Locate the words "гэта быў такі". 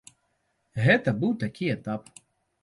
0.85-1.69